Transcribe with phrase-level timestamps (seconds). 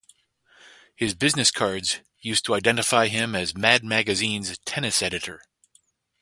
[0.95, 5.43] His business cards used to identify him as Mad Magazine's Tennis Editor.